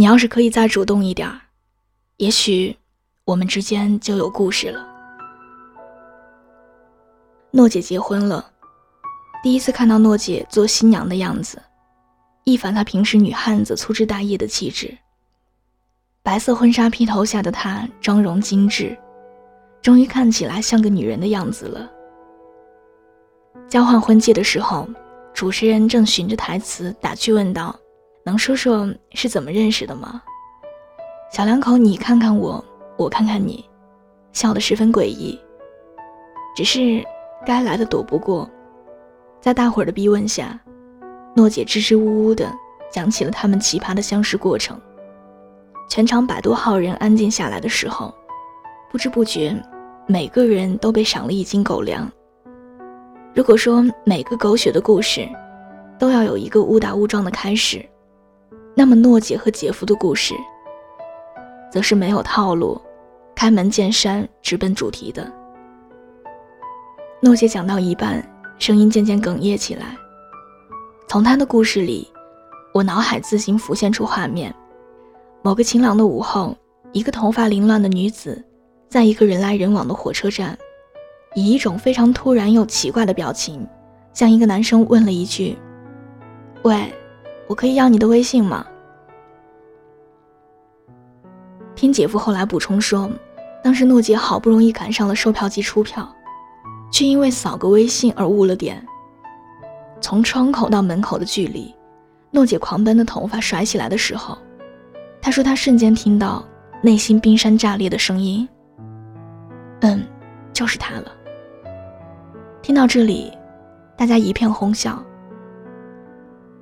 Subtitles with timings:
[0.00, 1.40] 你要是可以再主动一点儿，
[2.18, 2.76] 也许
[3.24, 4.86] 我们之间就有故事了。
[7.50, 8.48] 诺姐结婚了，
[9.42, 11.60] 第一次看到诺姐做新娘的样子，
[12.44, 14.96] 一反她平时女汉子粗枝大叶的气质。
[16.22, 18.96] 白色婚纱披头下的她，妆容精致，
[19.82, 21.90] 终于看起来像个女人的样子了。
[23.68, 24.88] 交换婚戒的时候，
[25.34, 27.76] 主持人正循着台词打趣问道
[28.28, 30.22] ：“能说说是怎么认识的吗？”
[31.32, 32.62] 小两口你看看我，
[32.98, 33.64] 我看看你，
[34.32, 35.38] 笑得十分诡异。
[36.54, 37.02] 只是
[37.46, 38.48] 该来的躲不过，
[39.40, 40.58] 在大伙儿的逼问下，
[41.34, 42.52] 诺姐支支吾吾地
[42.90, 44.78] 讲起了他们奇葩的相识过程。
[45.88, 48.12] 全场百多号人安静下来的时候，
[48.90, 49.56] 不知不觉，
[50.06, 52.10] 每个人都被赏了一斤狗粮。
[53.34, 55.28] 如果说每个狗血的故事，
[55.98, 57.86] 都要有一个误打误撞的开始，
[58.78, 60.36] 那么诺姐和姐夫的故事，
[61.68, 62.80] 则是没有套路，
[63.34, 65.28] 开门见山，直奔主题的。
[67.20, 68.24] 诺姐讲到一半，
[68.56, 69.96] 声音渐渐哽咽起来。
[71.08, 72.06] 从她的故事里，
[72.72, 74.54] 我脑海自行浮现出画面：
[75.42, 76.56] 某个晴朗的午后，
[76.92, 78.40] 一个头发凌乱的女子，
[78.88, 80.56] 在一个人来人往的火车站。
[81.34, 83.66] 以一种非常突然又奇怪的表情，
[84.14, 85.58] 向一个男生问了一句
[86.62, 86.94] ：“喂，
[87.48, 88.64] 我可以要你的微信吗？”
[91.74, 93.10] 听姐夫后来补充说，
[93.62, 96.06] 当时诺姐好不容易赶上了售票机出票，
[96.90, 98.84] 却因为扫个微信而误了点。
[100.00, 101.74] 从窗口到门口的距离，
[102.30, 104.36] 诺姐狂奔的头发甩起来的时候，
[105.20, 106.44] 她说她瞬间听到
[106.82, 108.48] 内心冰山炸裂的声音。
[109.80, 110.04] 嗯，
[110.52, 111.12] 就是他了。
[112.60, 113.32] 听到这里，
[113.96, 115.02] 大家一片哄笑。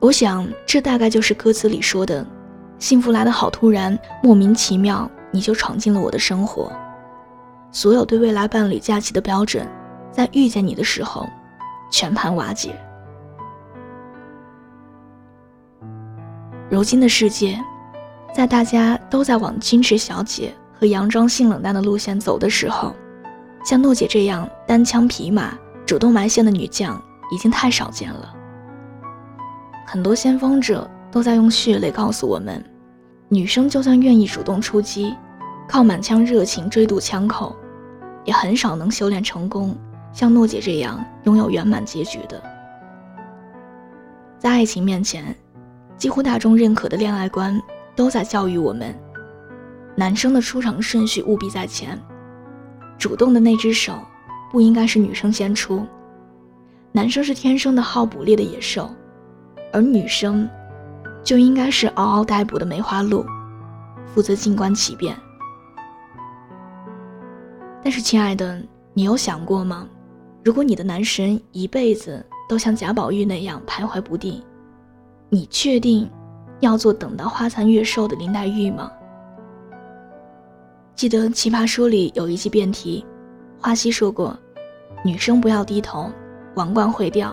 [0.00, 2.24] 我想，这大概就是歌词里说的
[2.78, 6.72] ：“幸福来得好突然，莫名其妙，你就闯进了我的生活。
[7.72, 9.66] 所有对未来伴侣假期的标准，
[10.12, 11.28] 在遇见你的时候，
[11.90, 12.78] 全盘瓦解。”
[16.70, 17.58] 如今的世界，
[18.32, 22.94] 在大家都在往矜持小姐和佯装性冷淡的路线走的时候，
[23.64, 25.58] 像诺姐这样单枪匹马。
[25.84, 28.34] 主动埋线的女将已经太少见了。
[29.90, 32.62] 很多先锋者都在用血泪告诉我们：
[33.30, 35.16] 女生就算愿意主动出击，
[35.66, 37.56] 靠满腔热情追堵枪口，
[38.22, 39.74] 也很少能修炼成功，
[40.12, 42.38] 像诺姐这样拥有圆满结局的。
[44.38, 45.34] 在爱情面前，
[45.96, 47.58] 几乎大众认可的恋爱观
[47.96, 48.94] 都在教育我们：
[49.96, 51.98] 男生的出场顺序务必在前，
[52.98, 53.94] 主动的那只手。
[54.52, 55.86] 不应该是女生先出，
[56.92, 58.90] 男生是天生的好捕猎的野兽，
[59.72, 60.48] 而女生
[61.22, 63.24] 就应该是嗷嗷待哺的梅花鹿，
[64.06, 65.16] 负责静观其变。
[67.82, 68.60] 但是，亲爱的，
[68.92, 69.86] 你有想过吗？
[70.44, 74.42] 如果你的男神一辈子都像贾宝玉那样徘徊不定，
[75.28, 76.08] 你确定
[76.60, 78.90] 要做等到花残月瘦的林黛玉吗？
[80.94, 83.04] 记得《奇葩说》里有一期辩题。
[83.60, 84.36] 花溪说过
[85.04, 86.10] ：“女生不要低头，
[86.54, 87.32] 王冠会掉。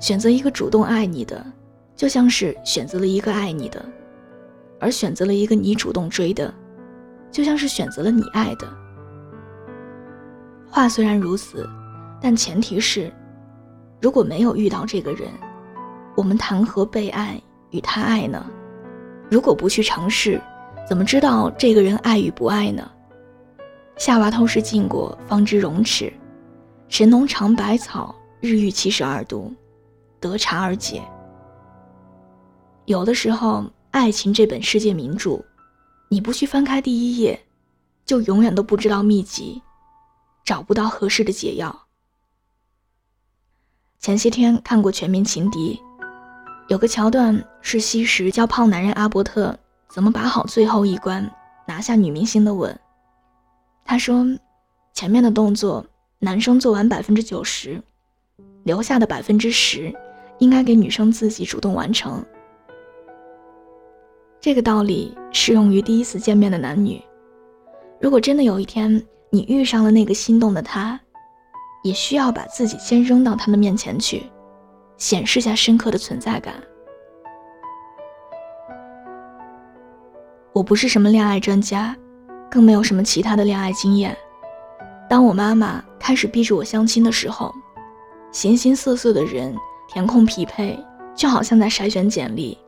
[0.00, 1.44] 选择一个主动爱你的，
[1.96, 3.80] 就像是选择了一个爱你的；
[4.78, 6.52] 而选择了一个你主动追的，
[7.30, 8.68] 就像是选择了你爱的。”
[10.68, 11.68] 话虽然如此，
[12.20, 13.12] 但前提是，
[14.00, 15.28] 如果没有遇到这个人，
[16.16, 17.40] 我们谈何被爱
[17.70, 18.44] 与他爱呢？
[19.30, 20.40] 如果不去尝试，
[20.86, 22.90] 怎么知道这个人爱与不爱呢？
[23.96, 26.12] 夏娃偷食禁果，方知荣耻；
[26.88, 29.52] 神农尝百草，日遇七十二毒，
[30.30, 31.02] 得茶而解。
[32.86, 35.44] 有的时候，爱情这本世界名著，
[36.08, 37.44] 你不去翻开第一页，
[38.06, 39.60] 就永远都不知道秘籍，
[40.44, 41.86] 找不到合适的解药。
[44.00, 45.80] 前些天看过《全民情敌》，
[46.68, 49.58] 有个桥段是西施教胖男人阿伯特
[49.88, 51.30] 怎么把好最后一关，
[51.66, 52.78] 拿下女明星的吻。
[53.84, 54.26] 他说
[54.92, 55.84] ：“前面的动作，
[56.18, 57.82] 男生做完百分之九十，
[58.64, 59.94] 留下的百分之十，
[60.38, 62.24] 应该给女生自己主动完成。
[64.40, 67.02] 这个道理适用于第一次见面的男女。
[68.00, 71.00] 如果真的有一天你遇上了那个心动的他，
[71.82, 74.22] 也需要把自己先扔到他的面前去，
[74.96, 76.54] 显示下深刻的存在感。
[80.52, 81.96] 我不是什么恋爱专家。”
[82.50, 84.16] 更没有什么其他的恋爱经验。
[85.10, 87.52] 当我妈妈开始逼着我相亲的时候，
[88.30, 89.52] 形形色色的人
[89.94, 90.76] 填空匹配，
[91.14, 92.58] 就好像在筛选简历。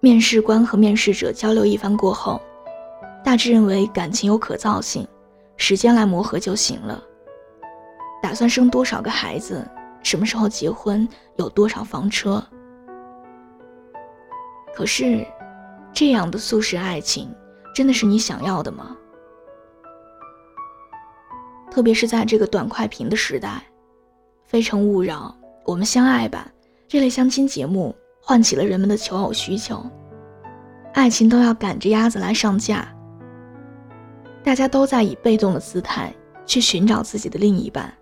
[0.00, 2.38] 面试官和面试者交流一番过后，
[3.24, 5.08] 大致认为感情有可造性，
[5.56, 7.02] 时间来磨合就行了。
[8.22, 9.66] 打算生多少个孩子，
[10.02, 12.44] 什么时候结婚，有多少房车。
[14.74, 15.26] 可是，
[15.90, 17.34] 这样的速食爱情，
[17.74, 18.94] 真的是你想要的吗？
[21.70, 23.48] 特别是在这个短快屏的时代，
[24.44, 25.34] 《非诚勿扰》
[25.66, 26.48] 《我们相爱吧》
[26.86, 27.92] 这类相亲节目
[28.22, 29.84] 唤起了人们的求偶需求，
[30.94, 32.86] 爱情都要赶着鸭子来上架，
[34.44, 36.14] 大家都在以被动的姿态
[36.46, 37.92] 去寻找自己的另一半，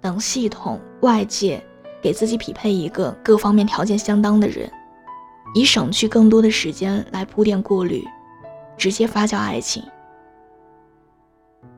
[0.00, 1.60] 等系统外界
[2.00, 4.70] 给自己匹配一个各方面条件相当的人，
[5.54, 8.04] 以省去更多的时间来铺垫过滤，
[8.76, 9.82] 直接发酵爱情。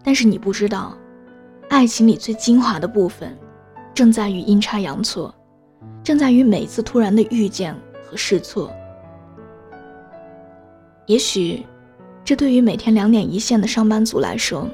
[0.04, 0.94] 但是你不知道，
[1.70, 3.34] 爱情里最精华的部分，
[4.00, 5.34] 正在于阴差阳错，
[6.02, 8.72] 正在于每次突然的遇见和试错。
[11.04, 11.66] 也许，
[12.24, 14.66] 这对于每天两点一线的上班族来说，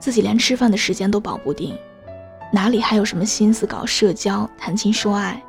[0.00, 1.72] 自己连吃饭的时间都保不定，
[2.52, 5.40] 哪里还有什么心思搞社交、谈情说爱？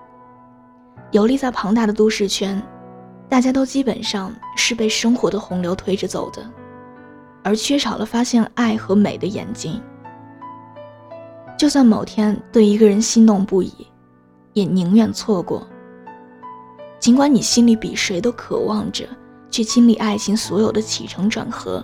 [1.10, 2.62] 游历在庞大的都市圈，
[3.28, 6.48] 大家都基本上是被生活的洪流推着走的。
[7.44, 9.82] 而缺少了发现爱和美的眼睛。
[11.60, 13.86] 就算某天对一个人心动不已，
[14.54, 15.68] 也宁愿错过。
[17.02, 19.06] 尽管你心里比谁都渴望着
[19.52, 21.84] 去经历爱情所有的起承转合，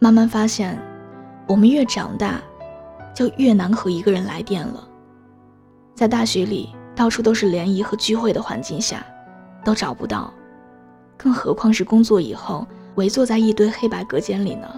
[0.00, 0.76] 慢慢发现，
[1.46, 2.42] 我们越长大，
[3.14, 4.88] 就越难和一个人来电了。
[5.94, 9.06] 在大学里到处都是联谊和聚会的环境下，
[9.64, 10.34] 都找不到。
[11.16, 12.66] 更何况是工作以后
[12.96, 14.68] 围坐在一堆黑白隔间里呢？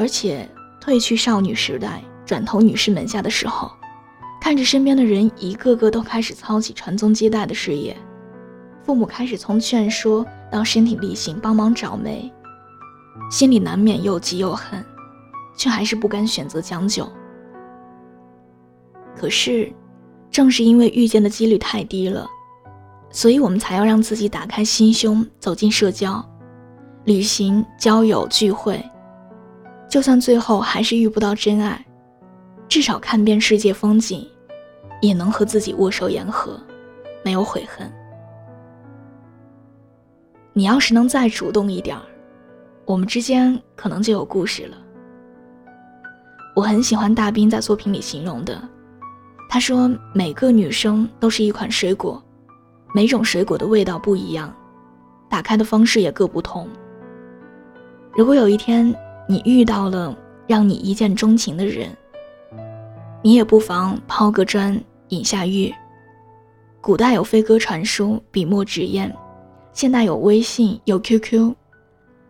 [0.00, 0.48] 而且
[0.80, 3.70] 褪去少女时代，转投女士门下的时候，
[4.40, 7.94] 看着身边的人一个个都开始操起传宗接代的事业，
[8.82, 12.32] 父母开始从劝说到身体力行帮忙找媒，
[13.30, 14.82] 心里难免又急又恨，
[15.54, 17.06] 却还是不甘选择将就。
[19.14, 19.70] 可是，
[20.30, 22.26] 正是因为遇见的几率太低了。
[23.10, 26.26] 所以我们才要让自己打开心胸，走进社交、
[27.04, 28.82] 旅行、交友、聚会。
[29.90, 31.84] 就算最后还是遇不到真爱，
[32.68, 34.24] 至少看遍世界风景，
[35.02, 36.58] 也能和自己握手言和，
[37.24, 37.92] 没有悔恨。
[40.52, 42.02] 你要是能再主动一点儿，
[42.84, 44.76] 我们之间可能就有故事了。
[46.54, 48.62] 我很喜欢大兵在作品里形容的，
[49.48, 52.22] 他说：“每个女生都是一款水果。”
[52.94, 54.52] 每种水果的味道不一样，
[55.28, 56.68] 打开的方式也各不同。
[58.12, 58.92] 如果有一天
[59.30, 60.12] 你遇到了
[60.48, 61.88] 让你一见钟情的人，
[63.22, 64.76] 你也不妨抛个砖
[65.10, 65.72] 引下玉。
[66.80, 69.08] 古代有飞鸽传书，笔墨纸砚；
[69.72, 71.54] 现代有微信，有 QQ，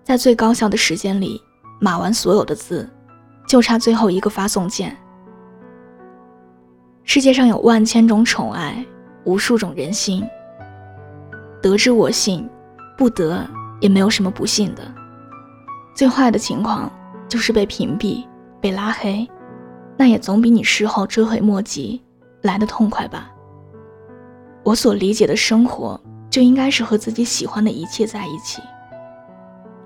[0.05, 1.41] 在最高效的时间里
[1.81, 2.87] 码完所有的字，
[3.49, 4.95] 就差最后一个发送键。
[7.05, 8.85] 世界上有万千种宠爱，
[9.25, 10.23] 无数种人心。
[11.63, 12.47] 得之我幸，
[12.99, 13.43] 不得
[13.81, 15.00] 也没有什么不幸的。
[16.01, 16.91] 最坏的情况
[17.29, 18.25] 就是被屏蔽、
[18.59, 19.29] 被拉黑，
[19.99, 22.03] 那也总比你事后追悔莫及
[22.41, 23.31] 来的痛快吧。
[24.63, 28.63] 我所理解的生活，就应该是和自己喜欢的一切在一起。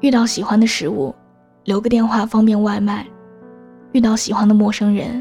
[0.02, 1.12] 遇到喜欢的食物，
[1.64, 3.04] 留个电话方便外卖；
[3.90, 5.20] 遇到喜欢的陌生人，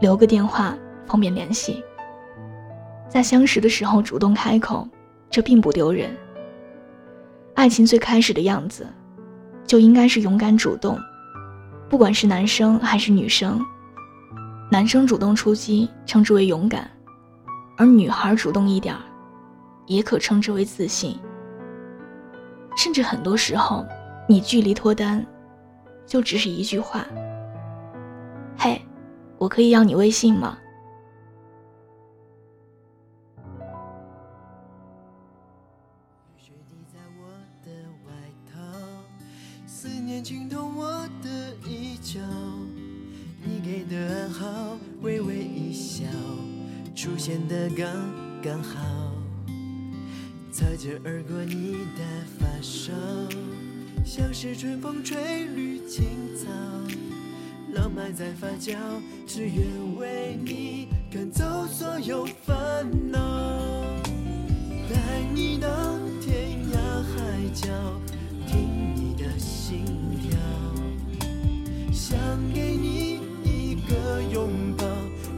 [0.00, 1.84] 留个电话方便联系。
[3.10, 4.88] 在相识的时候主动开口。
[5.28, 6.16] 这并不丢人。
[7.52, 8.86] 爱情最开始的样子，
[9.74, 10.96] 就应该是勇敢主动，
[11.88, 13.60] 不管是男生还是女生。
[14.70, 16.84] 男生主动出击，称之为勇敢；
[17.76, 19.00] 而女孩主动一点儿，
[19.86, 21.18] 也可称之为自信。
[22.76, 23.84] 甚至很多时候，
[24.28, 25.26] 你距离脱单，
[26.06, 27.04] 就只是一句话
[28.56, 28.80] ：“嘿，
[29.38, 30.56] 我可以要你微信吗？”
[39.84, 42.18] 思念浸透我的衣角，
[43.44, 46.06] 你给的暗号，微微一笑，
[46.96, 47.86] 出现的刚
[48.42, 49.12] 刚好，
[50.50, 52.02] 擦肩而过你的
[52.38, 52.94] 发梢，
[54.06, 56.50] 像是春风吹绿青草，
[57.74, 58.78] 浪漫在发酵，
[59.26, 59.66] 只愿
[59.98, 63.33] 为你赶走所有烦恼，
[69.74, 69.84] 心
[70.22, 70.38] 跳。
[71.92, 72.16] 想
[72.52, 74.84] 给你一个拥抱，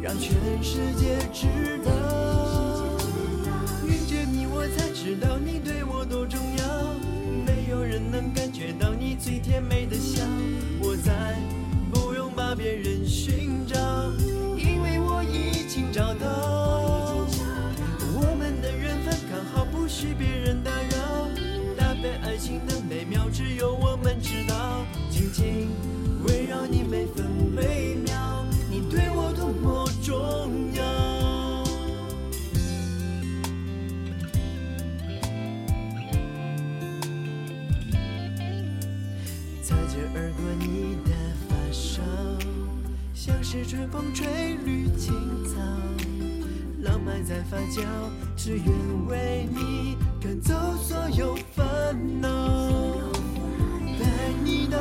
[0.02, 1.46] 让全世界知
[1.84, 1.90] 道。
[3.86, 6.64] 遇见你，我才知道你对我多重要。
[7.46, 10.15] 没有人能感觉到你最甜美的笑，
[25.36, 25.68] 紧
[26.26, 30.82] 围绕你每分每秒，你对我多么重要。
[39.62, 41.10] 擦肩而过，你的
[41.46, 42.00] 发梢，
[43.12, 45.12] 像是春风吹绿青
[45.44, 45.60] 草，
[46.80, 47.82] 浪漫在发酵，
[48.34, 48.66] 只愿
[49.06, 52.70] 为你赶走所有烦恼，
[53.98, 54.06] 带
[54.42, 54.78] 你到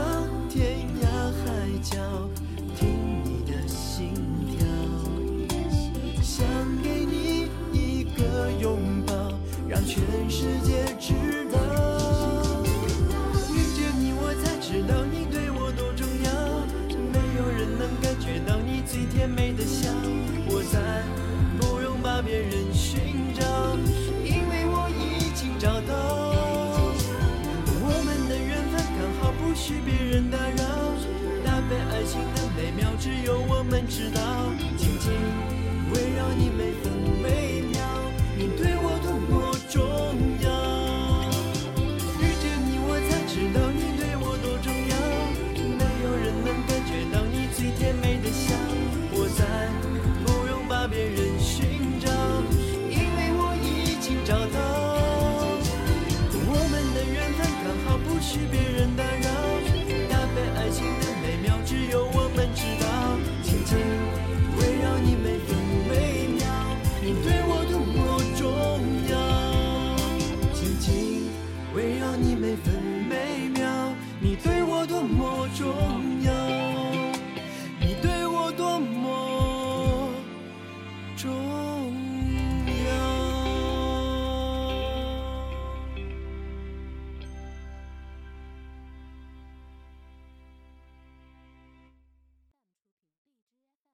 [72.18, 72.85] 你每分